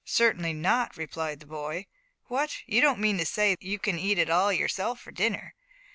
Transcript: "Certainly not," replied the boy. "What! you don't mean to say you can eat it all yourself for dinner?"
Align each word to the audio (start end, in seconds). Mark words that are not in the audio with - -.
"Certainly 0.03 0.53
not," 0.53 0.97
replied 0.97 1.41
the 1.41 1.45
boy. 1.45 1.85
"What! 2.25 2.63
you 2.65 2.81
don't 2.81 2.97
mean 2.97 3.19
to 3.19 3.25
say 3.27 3.55
you 3.59 3.77
can 3.77 3.99
eat 3.99 4.17
it 4.17 4.31
all 4.31 4.51
yourself 4.51 4.99
for 4.99 5.11
dinner?" 5.11 5.53